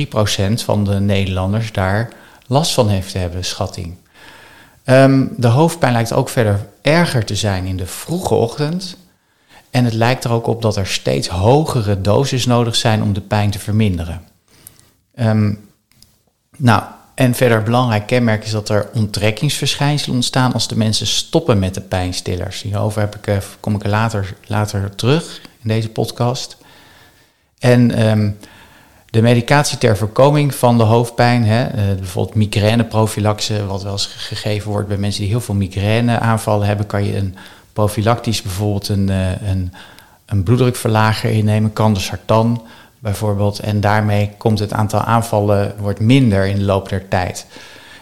van 0.53 0.83
de 0.83 0.99
Nederlanders 0.99 1.71
daar 1.71 2.09
last 2.47 2.73
van 2.73 2.89
heeft 2.89 3.11
te 3.11 3.17
hebben, 3.17 3.45
schatting. 3.45 3.95
Um, 4.85 5.33
de 5.37 5.47
hoofdpijn 5.47 5.93
lijkt 5.93 6.13
ook 6.13 6.29
verder 6.29 6.67
erger 6.81 7.25
te 7.25 7.35
zijn 7.35 7.65
in 7.65 7.77
de 7.77 7.85
vroege 7.85 8.33
ochtend. 8.33 8.97
En 9.73 9.85
het 9.85 9.93
lijkt 9.93 10.23
er 10.23 10.31
ook 10.31 10.47
op 10.47 10.61
dat 10.61 10.75
er 10.75 10.87
steeds 10.87 11.27
hogere 11.27 12.01
doses 12.01 12.45
nodig 12.45 12.75
zijn 12.75 13.01
om 13.01 13.13
de 13.13 13.21
pijn 13.21 13.51
te 13.51 13.59
verminderen. 13.59 14.21
Um, 15.15 15.69
nou, 16.57 16.83
en 17.15 17.33
verder 17.33 17.63
belangrijk 17.63 18.07
kenmerk 18.07 18.43
is 18.43 18.51
dat 18.51 18.69
er 18.69 18.89
onttrekkingsverschijnselen 18.93 20.15
ontstaan 20.15 20.53
als 20.53 20.67
de 20.67 20.77
mensen 20.77 21.07
stoppen 21.07 21.59
met 21.59 21.73
de 21.73 21.81
pijnstillers. 21.81 22.61
Hierover 22.61 23.01
heb 23.01 23.15
ik, 23.15 23.27
eh, 23.27 23.37
kom 23.59 23.75
ik 23.75 23.85
later, 23.85 24.35
later 24.47 24.95
terug 24.95 25.41
in 25.61 25.67
deze 25.67 25.89
podcast. 25.89 26.57
En 27.59 27.91
ehm, 27.91 28.31
de 29.09 29.21
medicatie 29.21 29.77
ter 29.77 29.97
voorkoming 29.97 30.55
van 30.55 30.77
de 30.77 30.83
hoofdpijn, 30.83 31.45
hè, 31.45 31.67
uh, 31.67 31.97
bijvoorbeeld 31.97 32.35
migraineprofylaxe, 32.35 33.65
wat 33.65 33.83
wel 33.83 33.91
eens 33.91 34.05
gegeven 34.05 34.71
wordt 34.71 34.87
bij 34.87 34.97
mensen 34.97 35.21
die 35.21 35.29
heel 35.29 35.41
veel 35.41 35.55
migraineaanvallen 35.55 36.67
hebben, 36.67 36.85
kan 36.85 37.03
je 37.03 37.17
een 37.17 37.35
profilactisch 37.73 38.41
bijvoorbeeld 38.41 38.87
een, 38.87 39.07
uh, 39.09 39.41
een, 39.41 39.73
een 40.25 40.43
bloeddrukverlager 40.43 41.29
innemen, 41.29 41.73
candesartan 41.73 42.63
bijvoorbeeld. 42.99 43.59
En 43.59 43.81
daarmee 43.81 44.31
komt 44.37 44.59
het 44.59 44.73
aantal 44.73 44.99
aanvallen 44.99 45.75
wordt 45.77 45.99
minder 45.99 46.45
in 46.45 46.55
de 46.55 46.63
loop 46.63 46.89
der 46.89 47.07
tijd. 47.07 47.45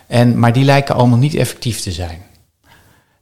En, 0.07 0.39
maar 0.39 0.53
die 0.53 0.63
lijken 0.63 0.95
allemaal 0.95 1.17
niet 1.17 1.35
effectief 1.35 1.79
te 1.79 1.91
zijn. 1.91 2.21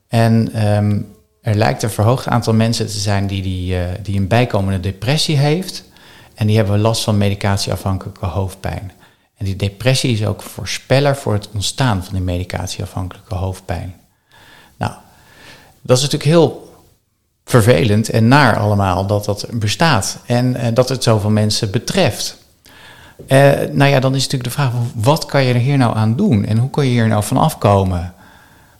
En 0.08 0.64
um, 0.76 1.08
er 1.42 1.54
lijkt 1.54 1.82
een 1.82 1.90
verhoogd 1.90 2.26
aantal 2.26 2.54
mensen 2.54 2.86
te 2.86 2.98
zijn 2.98 3.26
die, 3.26 3.42
die, 3.42 3.74
uh, 3.74 3.84
die 4.02 4.16
een 4.16 4.28
bijkomende 4.28 4.80
depressie 4.80 5.36
heeft. 5.36 5.84
En 6.34 6.46
die 6.46 6.56
hebben 6.56 6.80
last 6.80 7.04
van 7.04 7.18
medicatieafhankelijke 7.18 8.26
hoofdpijn. 8.26 8.92
En 9.36 9.44
die 9.44 9.56
depressie 9.56 10.12
is 10.12 10.26
ook 10.26 10.42
voorspeller 10.42 11.16
voor 11.16 11.32
het 11.32 11.48
ontstaan 11.54 12.04
van 12.04 12.14
die 12.14 12.22
medicatieafhankelijke 12.22 13.34
hoofdpijn. 13.34 13.94
Dat 15.82 15.96
is 15.96 16.02
natuurlijk 16.02 16.30
heel 16.30 16.68
vervelend 17.44 18.10
en 18.10 18.28
naar 18.28 18.56
allemaal 18.56 19.06
dat 19.06 19.24
dat 19.24 19.46
bestaat 19.52 20.18
en 20.26 20.56
uh, 20.56 20.66
dat 20.74 20.88
het 20.88 21.02
zoveel 21.02 21.30
mensen 21.30 21.70
betreft. 21.70 22.38
Uh, 23.28 23.52
nou 23.72 23.90
ja, 23.90 24.00
dan 24.00 24.14
is 24.14 24.22
natuurlijk 24.22 24.44
de 24.44 24.50
vraag: 24.50 24.72
wat 24.94 25.24
kan 25.24 25.44
je 25.44 25.54
er 25.54 25.60
hier 25.60 25.76
nou 25.76 25.96
aan 25.96 26.16
doen 26.16 26.44
en 26.44 26.58
hoe 26.58 26.70
kun 26.70 26.84
je 26.84 26.90
hier 26.90 27.08
nou 27.08 27.24
van 27.24 27.36
afkomen? 27.36 28.14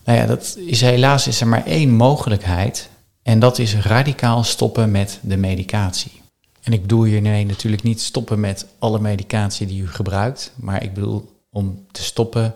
Nou 0.04 0.18
ja, 0.18 0.26
dat 0.26 0.56
is 0.66 0.80
helaas 0.80 1.26
is 1.26 1.40
er 1.40 1.46
maar 1.46 1.66
één 1.66 1.90
mogelijkheid 1.90 2.88
en 3.22 3.38
dat 3.38 3.58
is 3.58 3.74
radicaal 3.74 4.44
stoppen 4.44 4.90
met 4.90 5.18
de 5.22 5.36
medicatie. 5.36 6.22
En 6.62 6.72
ik 6.72 6.80
bedoel 6.80 7.04
hiermee 7.04 7.46
natuurlijk 7.46 7.82
niet 7.82 8.00
stoppen 8.00 8.40
met 8.40 8.66
alle 8.78 9.00
medicatie 9.00 9.66
die 9.66 9.82
u 9.82 9.88
gebruikt, 9.88 10.52
maar 10.56 10.82
ik 10.82 10.94
bedoel 10.94 11.42
om 11.50 11.86
te 11.90 12.02
stoppen 12.02 12.54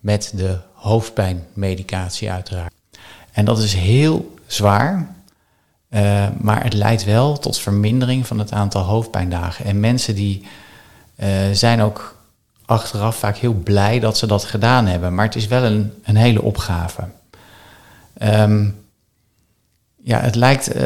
met 0.00 0.32
de 0.34 0.58
hoofdpijnmedicatie 0.74 2.30
uiteraard. 2.30 2.72
En 3.32 3.44
dat 3.44 3.58
is 3.58 3.74
heel 3.74 4.34
zwaar, 4.46 5.14
uh, 5.90 6.26
maar 6.40 6.62
het 6.62 6.72
leidt 6.72 7.04
wel 7.04 7.38
tot 7.38 7.58
vermindering 7.58 8.26
van 8.26 8.38
het 8.38 8.52
aantal 8.52 8.82
hoofdpijndagen. 8.82 9.64
En 9.64 9.80
mensen 9.80 10.14
die 10.14 10.46
uh, 11.16 11.28
zijn 11.52 11.80
ook 11.80 12.16
achteraf 12.64 13.16
vaak 13.16 13.36
heel 13.36 13.54
blij 13.54 14.00
dat 14.00 14.18
ze 14.18 14.26
dat 14.26 14.44
gedaan 14.44 14.86
hebben. 14.86 15.14
Maar 15.14 15.24
het 15.24 15.36
is 15.36 15.46
wel 15.46 15.64
een, 15.64 15.92
een 16.04 16.16
hele 16.16 16.42
opgave. 16.42 17.08
Um, 18.22 18.80
ja, 20.04 20.20
het 20.20 20.34
lijkt, 20.34 20.76
uh, 20.76 20.82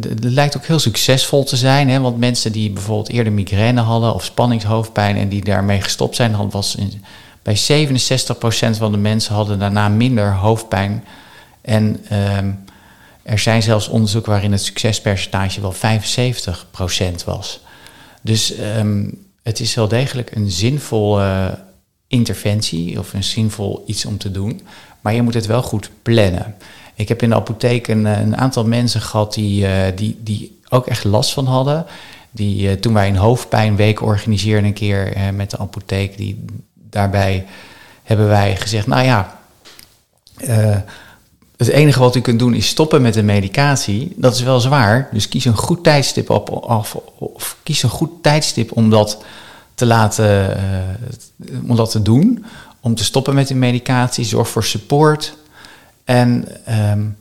het 0.00 0.24
lijkt 0.24 0.56
ook 0.56 0.64
heel 0.64 0.78
succesvol 0.78 1.44
te 1.44 1.56
zijn. 1.56 1.88
Hè? 1.88 2.00
Want 2.00 2.18
mensen 2.18 2.52
die 2.52 2.70
bijvoorbeeld 2.70 3.08
eerder 3.08 3.32
migraine 3.32 3.80
hadden 3.80 4.14
of 4.14 4.24
spanningshoofdpijn 4.24 5.16
en 5.16 5.28
die 5.28 5.44
daarmee 5.44 5.80
gestopt 5.80 6.16
zijn, 6.16 6.34
hadden 6.34 6.52
was 6.52 6.76
bij 7.42 7.86
67% 7.86 8.78
van 8.78 8.92
de 8.92 8.98
mensen 8.98 9.34
hadden 9.34 9.58
daarna 9.58 9.88
minder 9.88 10.34
hoofdpijn. 10.34 11.04
En 11.64 12.04
um, 12.12 12.64
er 13.22 13.38
zijn 13.38 13.62
zelfs 13.62 13.88
onderzoeken 13.88 14.32
waarin 14.32 14.52
het 14.52 14.62
succespercentage 14.62 15.60
wel 15.60 15.74
75% 15.74 17.24
was. 17.24 17.60
Dus 18.22 18.58
um, 18.58 19.26
het 19.42 19.60
is 19.60 19.74
wel 19.74 19.88
degelijk 19.88 20.30
een 20.34 20.50
zinvolle 20.50 21.58
interventie 22.06 22.98
of 22.98 23.12
een 23.12 23.24
zinvol 23.24 23.84
iets 23.86 24.04
om 24.04 24.18
te 24.18 24.30
doen. 24.30 24.60
Maar 25.00 25.14
je 25.14 25.22
moet 25.22 25.34
het 25.34 25.46
wel 25.46 25.62
goed 25.62 25.90
plannen. 26.02 26.54
Ik 26.94 27.08
heb 27.08 27.22
in 27.22 27.28
de 27.28 27.34
apotheek 27.34 27.88
een, 27.88 28.36
aantal 28.36 28.64
mensen 28.64 29.00
gehad 29.00 29.34
die, 29.34 29.64
uh, 29.66 29.82
die, 29.94 30.18
die 30.20 30.60
ook 30.68 30.86
echt 30.86 31.04
last 31.04 31.32
van 31.32 31.46
hadden. 31.46 31.86
Die, 32.30 32.68
uh, 32.68 32.72
toen 32.72 32.94
wij 32.94 33.08
een 33.08 33.16
hoofdpijnweek 33.16 34.02
organiseerden 34.02 34.64
een 34.64 34.72
keer 34.72 35.12
met 35.34 35.50
de 35.50 35.58
apotheek, 35.58 36.16
die, 36.16 36.44
daarbij 36.74 37.46
hebben 38.02 38.28
wij 38.28 38.56
gezegd, 38.56 38.86
nou 38.86 39.04
ja, 39.04 39.38
het 41.56 41.68
enige 41.68 41.98
wat 41.98 42.16
u 42.16 42.20
kunt 42.20 42.38
doen 42.38 42.54
is 42.54 42.66
stoppen 42.66 43.02
met 43.02 43.14
de 43.14 43.22
medicatie. 43.22 44.12
Dat 44.16 44.34
is 44.34 44.42
wel 44.42 44.60
zwaar. 44.60 45.08
Dus 45.12 45.28
kies 45.28 45.44
een 45.44 45.56
goed 45.56 45.84
tijdstip 45.84 46.30
op, 46.30 46.50
of, 46.50 46.96
of 47.18 47.56
kies 47.62 47.82
een 47.82 47.90
goed 47.90 48.10
tijdstip 48.22 48.72
om 48.72 48.90
dat 48.90 49.24
te 49.74 49.86
laten, 49.86 50.56
uh, 51.38 51.70
om 51.70 51.76
dat 51.76 51.90
te 51.90 52.02
doen. 52.02 52.44
Om 52.80 52.94
te 52.94 53.04
stoppen 53.04 53.34
met 53.34 53.48
de 53.48 53.54
medicatie. 53.54 54.24
Zorg 54.24 54.48
voor 54.48 54.64
support. 54.64 55.36
En 56.04 56.48
um, 56.90 57.16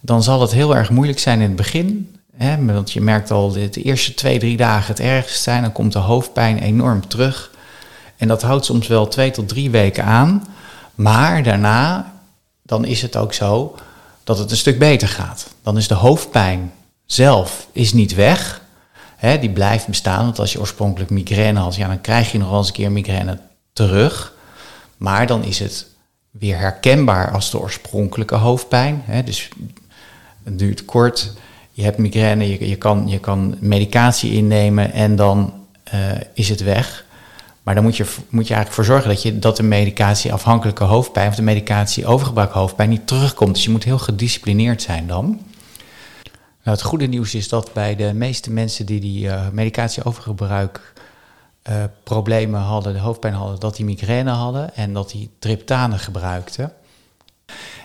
dan 0.00 0.22
zal 0.22 0.40
het 0.40 0.52
heel 0.52 0.76
erg 0.76 0.90
moeilijk 0.90 1.18
zijn 1.18 1.40
in 1.40 1.46
het 1.46 1.56
begin. 1.56 2.16
Hè, 2.36 2.64
want 2.64 2.92
je 2.92 3.00
merkt 3.00 3.30
al 3.30 3.52
de, 3.52 3.68
de 3.68 3.82
eerste 3.82 4.14
twee, 4.14 4.38
drie 4.38 4.56
dagen 4.56 4.86
het 4.86 5.00
ergst 5.00 5.42
zijn. 5.42 5.62
Dan 5.62 5.72
komt 5.72 5.92
de 5.92 5.98
hoofdpijn 5.98 6.58
enorm 6.58 7.08
terug. 7.08 7.50
En 8.16 8.28
dat 8.28 8.42
houdt 8.42 8.64
soms 8.64 8.86
wel 8.86 9.08
twee 9.08 9.30
tot 9.30 9.48
drie 9.48 9.70
weken 9.70 10.04
aan. 10.04 10.46
Maar 10.94 11.42
daarna 11.42 12.12
dan 12.68 12.84
is 12.84 13.02
het 13.02 13.16
ook 13.16 13.32
zo 13.32 13.74
dat 14.24 14.38
het 14.38 14.50
een 14.50 14.56
stuk 14.56 14.78
beter 14.78 15.08
gaat. 15.08 15.48
Dan 15.62 15.76
is 15.76 15.88
de 15.88 15.94
hoofdpijn 15.94 16.72
zelf 17.06 17.68
is 17.72 17.92
niet 17.92 18.14
weg. 18.14 18.62
Hè, 19.16 19.38
die 19.38 19.50
blijft 19.50 19.86
bestaan. 19.86 20.24
Want 20.24 20.38
als 20.38 20.52
je 20.52 20.60
oorspronkelijk 20.60 21.10
migraine 21.10 21.58
had, 21.58 21.76
ja, 21.76 21.88
dan 21.88 22.00
krijg 22.00 22.32
je 22.32 22.38
nog 22.38 22.48
wel 22.48 22.58
eens 22.58 22.66
een 22.66 22.74
keer 22.74 22.92
migraine 22.92 23.38
terug. 23.72 24.34
Maar 24.96 25.26
dan 25.26 25.44
is 25.44 25.58
het 25.58 25.86
weer 26.30 26.58
herkenbaar 26.58 27.30
als 27.30 27.50
de 27.50 27.60
oorspronkelijke 27.60 28.34
hoofdpijn. 28.34 29.02
Hè, 29.04 29.22
dus 29.22 29.48
het 30.42 30.58
duurt 30.58 30.84
kort. 30.84 31.32
Je 31.72 31.82
hebt 31.82 31.98
migraine, 31.98 32.68
je, 32.68 32.76
kan, 32.76 33.08
je 33.08 33.18
kan 33.18 33.56
medicatie 33.60 34.32
innemen 34.32 34.92
en 34.92 35.16
dan 35.16 35.66
uh, 35.94 36.10
is 36.34 36.48
het 36.48 36.60
weg. 36.60 37.04
Maar 37.68 37.76
dan 37.76 37.86
moet 37.86 37.96
je, 37.96 38.04
moet 38.28 38.46
je 38.46 38.54
eigenlijk 38.54 38.72
voor 38.72 38.84
zorgen 38.84 39.08
dat, 39.08 39.22
je, 39.22 39.38
dat 39.38 39.56
de 39.56 39.62
medicatieafhankelijke 39.62 40.84
hoofdpijn 40.84 41.28
of 41.28 41.34
de 41.34 41.42
medicatie 41.42 42.06
overgebruik 42.06 42.50
hoofdpijn 42.50 42.88
niet 42.88 43.06
terugkomt. 43.06 43.54
Dus 43.54 43.64
je 43.64 43.70
moet 43.70 43.84
heel 43.84 43.98
gedisciplineerd 43.98 44.82
zijn 44.82 45.06
dan. 45.06 45.24
Nou, 46.62 46.76
het 46.76 46.82
goede 46.82 47.06
nieuws 47.06 47.34
is 47.34 47.48
dat 47.48 47.72
bij 47.72 47.96
de 47.96 48.12
meeste 48.14 48.50
mensen 48.50 48.86
die 48.86 49.00
die 49.00 49.24
uh, 49.24 49.48
medicatieovergebruik 49.52 50.92
uh, 51.68 51.74
problemen 52.02 52.60
hadden, 52.60 52.92
de 52.92 52.98
hoofdpijn 52.98 53.34
hadden, 53.34 53.60
dat 53.60 53.76
die 53.76 53.84
migraine 53.84 54.30
hadden 54.30 54.76
en 54.76 54.92
dat 54.92 55.10
die 55.10 55.30
triptanen 55.38 55.98
gebruikten. 55.98 56.72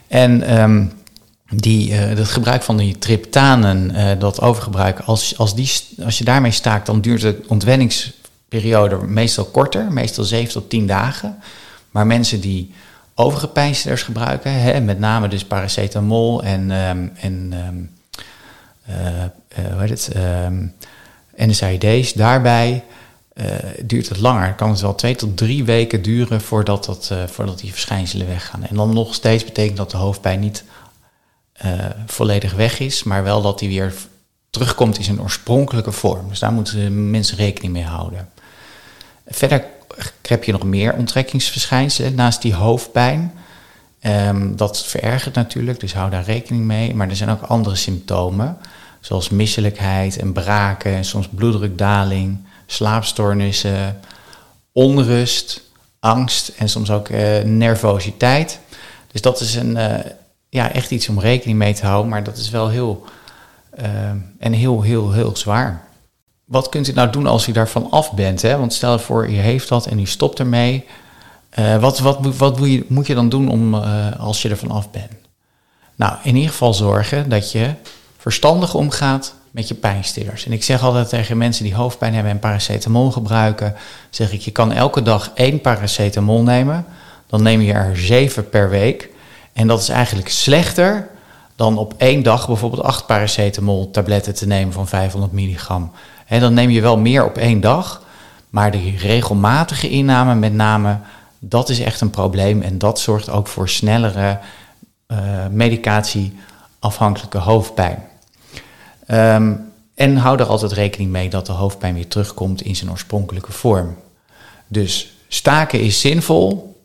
En 0.08 0.62
um, 0.62 0.92
die, 1.56 1.90
uh, 1.90 1.98
het 2.00 2.28
gebruik 2.28 2.62
van 2.62 2.78
die 2.78 2.98
triptanen, 2.98 4.20
dat 4.20 4.42
overgebruik, 4.42 5.00
als, 5.00 5.38
als, 5.38 5.56
die, 5.56 5.72
als 6.04 6.18
je 6.18 6.24
daarmee 6.24 6.52
staakt, 6.52 6.86
dan 6.86 7.02
duurt 7.02 7.22
de 7.22 7.44
ontwennings 7.48 8.22
periode 8.60 8.98
meestal 8.98 9.46
korter, 9.46 9.92
meestal 9.92 10.24
7 10.24 10.52
tot 10.54 10.70
10 10.70 10.88
dagen. 10.88 11.38
Maar 11.92 12.08
mensen 12.08 12.40
die 12.40 12.74
overige 13.16 13.48
pijnstillers 13.48 14.04
gebruiken, 14.04 14.52
hè, 14.52 14.82
met 14.82 15.00
name 15.00 15.28
dus 15.28 15.46
paracetamol 15.46 16.44
en, 16.44 16.72
um, 16.72 17.12
en 17.16 17.54
um, 17.68 17.92
uh, 18.90 18.96
uh, 18.96 19.72
hoe 19.72 19.82
heet 19.82 19.90
het, 19.90 20.12
um, 20.46 20.74
NSAID's, 21.36 22.14
daarbij 22.14 22.84
uh, 23.34 23.46
duurt 23.86 24.10
het 24.10 24.20
langer. 24.20 24.48
Dan 24.48 24.56
kan 24.56 24.70
het 24.70 24.82
wel 24.82 24.96
twee 24.96 25.16
tot 25.16 25.38
drie 25.38 25.64
weken 25.64 26.02
duren 26.02 26.42
voordat, 26.42 26.86
dat, 26.86 27.12
voordat 27.26 27.60
die 27.60 27.72
verschijnselen 27.72 28.28
weggaan. 28.28 28.64
En 28.64 28.76
dan 28.76 28.94
nog 28.94 29.14
steeds 29.14 29.44
betekent 29.44 29.78
dat 29.78 29.92
de 29.92 29.98
hoofdpijn 29.98 30.40
niet 30.40 30.64
volledig 32.06 32.54
weg 32.54 32.80
is, 32.80 33.04
maar 33.04 33.24
wel 33.24 33.42
dat 33.42 33.60
die 33.60 33.70
weer 33.70 33.94
terugkomt 34.50 34.98
in 34.98 35.04
zijn 35.04 35.22
oorspronkelijke 35.22 35.92
vorm. 35.92 36.30
Dus 36.30 36.40
daar 36.40 36.52
moeten 36.52 37.10
mensen 37.10 37.38
rekening 37.38 37.74
mee 37.74 37.84
houden. 37.84 38.30
Verder 39.28 39.64
heb 40.22 40.44
je 40.44 40.52
nog 40.52 40.64
meer 40.64 40.94
onttrekkingsverschijnselen 40.94 42.16
naast 42.16 42.42
die 42.42 42.54
hoofdpijn. 42.54 43.34
Um, 44.02 44.56
dat 44.56 44.86
verergert 44.86 45.36
natuurlijk, 45.36 45.80
dus 45.80 45.94
hou 45.94 46.10
daar 46.10 46.24
rekening 46.24 46.66
mee. 46.66 46.96
Maar 46.96 47.10
er 47.10 47.16
zijn 47.16 47.30
ook 47.30 47.42
andere 47.42 47.76
symptomen, 47.76 48.58
zoals 49.00 49.30
misselijkheid 49.30 50.18
en 50.18 50.34
braken, 50.34 50.94
en 50.94 51.06
soms 51.06 51.28
bloeddrukdaling, 51.28 52.40
slaapstoornissen, 52.66 54.00
onrust, 54.72 55.62
angst 56.00 56.48
en 56.48 56.70
soms 56.70 56.92
ook 56.92 57.10
uh, 57.10 57.42
nervositeit. 57.42 58.60
Dus 59.12 59.22
dat 59.22 59.40
is 59.40 59.56
een, 59.56 59.76
uh, 59.76 59.96
ja, 60.50 60.72
echt 60.72 60.92
iets 60.92 61.10
om 61.10 61.20
rekening 61.20 61.58
mee 61.58 61.74
te 61.74 61.86
houden, 61.86 62.10
maar 62.10 62.24
dat 62.24 62.38
is 62.38 62.50
wel 62.50 62.70
heel, 62.70 63.06
uh, 63.80 63.86
en 64.40 64.54
heel, 64.54 64.82
heel, 64.82 65.12
heel 65.12 65.36
zwaar 65.36 65.82
wat 66.46 66.70
kunt 66.70 66.88
u 66.88 66.94
nou 66.94 67.10
doen 67.10 67.28
als 67.28 67.48
u 67.48 67.52
daarvan 67.52 67.92
af 67.92 68.14
bent? 68.14 68.42
Hè? 68.42 68.58
Want 68.58 68.74
stel 68.74 69.00
voor, 69.00 69.30
u 69.30 69.34
heeft 69.34 69.70
dat 69.70 69.86
en 69.86 70.00
u 70.00 70.06
stopt 70.06 70.40
ermee. 70.40 70.86
Uh, 71.60 71.78
wat 71.78 72.00
wat, 72.00 72.36
wat 72.38 72.60
moet, 72.60 72.72
je, 72.72 72.86
moet 72.88 73.08
je 73.08 73.16
dan 73.16 73.30
doen 73.30 73.50
om, 73.50 73.74
uh, 73.74 74.20
als 74.20 74.42
je 74.42 74.50
ervan 74.50 74.72
af 74.72 74.92
bent? 74.92 75.12
Nou, 75.96 76.14
in 76.24 76.36
ieder 76.36 76.52
geval 76.52 76.74
zorgen 76.74 77.30
dat 77.30 77.52
je 77.52 77.74
verstandig 78.18 78.74
omgaat 78.74 79.34
met 79.52 79.68
je 79.68 79.74
pijnstillers. 79.74 80.46
En 80.46 80.52
ik 80.52 80.64
zeg 80.64 80.84
altijd 80.84 81.10
tegen 81.10 81.38
mensen 81.38 81.64
die 81.64 81.76
hoofdpijn 81.76 82.14
hebben 82.14 82.32
en 82.32 82.40
paracetamol 82.40 83.12
gebruiken, 83.12 83.76
zeg 84.10 84.32
ik, 84.32 84.42
je 84.42 84.52
kan 84.52 84.72
elke 84.72 85.02
dag 85.02 85.32
één 85.34 85.62
paracetamol 85.62 86.44
nemen. 86.44 86.86
Dan 87.28 87.44
neem 87.44 87.62
je 87.62 87.74
er 87.74 87.98
zeven 87.98 88.50
per 88.50 88.70
week. 88.70 89.10
En 89.54 89.68
dat 89.68 89.82
is 89.82 89.90
eigenlijk 89.90 90.30
slechter 90.30 91.10
dan 91.56 91.78
op 91.78 91.94
één 91.98 92.24
dag 92.24 92.48
bijvoorbeeld 92.48 92.84
acht 92.84 93.06
paracetamol 93.06 93.92
tabletten 93.92 94.36
te 94.36 94.48
nemen 94.48 94.74
van 94.74 94.88
500 94.88 95.32
milligram. 95.32 95.92
Dan 96.40 96.54
neem 96.54 96.70
je 96.70 96.82
wel 96.82 96.98
meer 96.98 97.26
op 97.26 97.38
één 97.38 97.62
dag, 97.62 98.02
maar 98.50 98.72
de 98.72 98.94
regelmatige 98.98 99.90
inname 99.90 100.36
met 100.36 100.54
name, 100.54 100.98
dat 101.40 101.70
is 101.70 101.80
echt 101.80 102.02
een 102.02 102.10
probleem 102.10 102.62
en 102.62 102.78
dat 102.78 103.00
zorgt 103.00 103.30
ook 103.30 103.48
voor 103.48 103.70
snellere 103.70 104.40
uh, 105.08 105.18
medicatieafhankelijke 105.52 107.38
hoofdpijn. 107.38 108.04
Ehm, 109.06 109.54
en 109.96 110.18
hou 110.18 110.40
er 110.40 110.46
altijd 110.46 110.72
rekening 110.72 111.12
mee 111.12 111.30
dat 111.30 111.46
de 111.46 111.52
hoofdpijn 111.52 111.94
weer 111.94 112.08
terugkomt 112.08 112.62
in 112.62 112.76
zijn 112.76 112.92
oorspronkelijke 112.92 113.52
vorm. 113.52 113.96
Dus 114.68 115.14
staken 115.28 115.82
is 115.82 116.00
zinvol, 116.00 116.82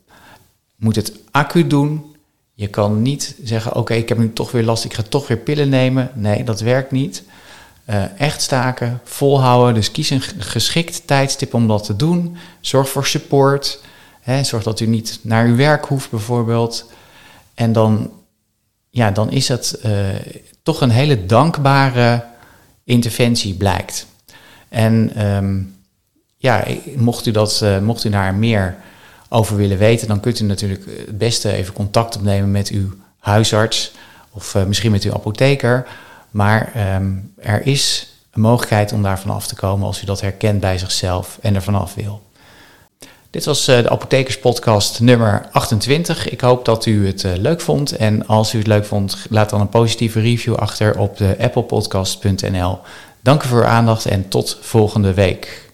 moet 0.75 0.95
het 0.95 1.13
acuut 1.31 1.69
doen. 1.69 2.15
Je 2.53 2.67
kan 2.67 3.01
niet 3.01 3.35
zeggen, 3.43 3.75
oké, 3.75 3.93
ik 3.93 4.09
heb 4.09 4.17
nu 4.17 4.33
toch 4.33 4.51
weer 4.51 4.63
last, 4.63 4.83
ik 4.85 4.93
ga 4.93 5.03
toch 5.09 5.27
weer 5.27 5.37
pillen 5.37 5.69
nemen. 5.69 6.11
Nee, 6.13 6.43
dat 6.43 6.59
werkt 6.59 6.91
niet. 6.91 7.23
Uh, 7.89 8.19
echt 8.19 8.41
staken, 8.41 9.01
volhouden, 9.03 9.73
dus 9.73 9.91
kies 9.91 10.09
een 10.09 10.21
geschikt 10.37 11.07
tijdstip 11.07 11.53
om 11.53 11.67
dat 11.67 11.83
te 11.83 11.95
doen. 11.95 12.37
Zorg 12.61 12.89
voor 12.89 13.05
support. 13.05 13.81
Hè, 14.21 14.43
zorg 14.43 14.63
dat 14.63 14.79
u 14.79 14.85
niet 14.85 15.19
naar 15.21 15.45
uw 15.45 15.55
werk 15.55 15.85
hoeft 15.85 16.09
bijvoorbeeld. 16.09 16.91
En 17.53 17.73
dan, 17.73 18.11
ja, 18.89 19.11
dan 19.11 19.31
is 19.31 19.47
het 19.47 19.79
uh, 19.85 19.91
toch 20.63 20.81
een 20.81 20.89
hele 20.89 21.25
dankbare 21.25 22.25
interventie 22.83 23.53
blijkt. 23.53 24.05
En 24.67 25.25
um, 25.25 25.75
ja, 26.37 26.65
mocht 26.95 27.25
u, 27.25 27.31
dat, 27.31 27.59
uh, 27.63 27.79
mocht 27.79 28.03
u 28.03 28.09
daar 28.09 28.33
meer 28.33 28.75
over 29.29 29.55
willen 29.55 29.77
weten, 29.77 30.07
dan 30.07 30.19
kunt 30.19 30.39
u 30.39 30.43
natuurlijk 30.43 30.85
het 30.85 31.17
beste 31.17 31.51
even 31.51 31.73
contact 31.73 32.15
opnemen 32.15 32.51
met 32.51 32.69
uw 32.69 32.93
huisarts 33.19 33.91
of 34.29 34.55
misschien 34.67 34.91
met 34.91 35.03
uw 35.03 35.13
apotheker. 35.13 35.87
Maar 36.31 36.71
um, 36.95 37.33
er 37.37 37.67
is 37.67 38.13
een 38.31 38.41
mogelijkheid 38.41 38.93
om 38.93 39.03
daarvan 39.03 39.35
af 39.35 39.47
te 39.47 39.55
komen 39.55 39.87
als 39.87 40.01
u 40.01 40.05
dat 40.05 40.21
herkent 40.21 40.59
bij 40.59 40.77
zichzelf 40.77 41.37
en 41.41 41.55
er 41.55 41.61
vanaf 41.61 41.93
wil. 41.93 42.21
Dit 43.29 43.45
was 43.45 43.69
uh, 43.69 43.81
de 43.81 43.89
Apothekerspodcast 43.89 44.99
nummer 44.99 45.47
28. 45.51 46.29
Ik 46.29 46.41
hoop 46.41 46.65
dat 46.65 46.85
u 46.85 47.07
het 47.07 47.23
uh, 47.23 47.31
leuk 47.35 47.61
vond. 47.61 47.95
En 47.95 48.27
als 48.27 48.53
u 48.53 48.57
het 48.57 48.67
leuk 48.67 48.85
vond, 48.85 49.25
laat 49.29 49.49
dan 49.49 49.61
een 49.61 49.69
positieve 49.69 50.19
review 50.19 50.55
achter 50.55 50.99
op 50.99 51.17
de 51.17 51.35
applepodcast.nl. 51.39 52.79
Dank 53.21 53.43
u 53.43 53.47
voor 53.47 53.59
uw 53.59 53.65
aandacht 53.65 54.05
en 54.05 54.27
tot 54.27 54.57
volgende 54.61 55.13
week. 55.13 55.68